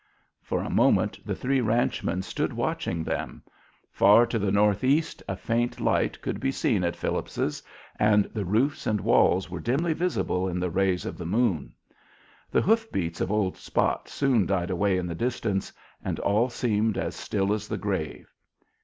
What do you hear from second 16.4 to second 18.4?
seemed as still as the grave.